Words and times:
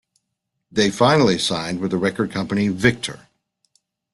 They 0.71 0.89
finally 0.89 1.37
signed 1.37 1.79
with 1.79 1.91
the 1.91 1.97
record 1.97 2.31
company 2.31 2.69
Victor. 2.69 3.27